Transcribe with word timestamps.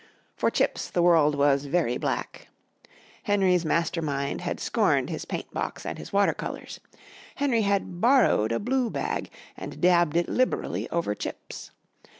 For 0.35 0.49
Chips 0.49 0.89
the 0.89 1.03
world 1.03 1.35
was 1.35 1.65
very 1.65 1.95
black. 1.95 2.47
Henry's 3.21 3.63
master 3.63 4.01
mind 4.01 4.41
had 4.41 4.59
scorned 4.59 5.11
his 5.11 5.25
paint 5.25 5.53
box 5.53 5.85
and 5.85 5.99
his 5.99 6.11
water 6.11 6.33
colours. 6.33 6.79
Henry 7.35 7.61
had 7.61 8.01
"borrowed" 8.01 8.51
a 8.51 8.57
blue 8.57 8.89
bag 8.89 9.29
and 9.55 9.79
dabbed 9.79 10.17
it 10.17 10.27
liberally 10.27 10.89
over 10.89 11.13
Chips. 11.13 11.69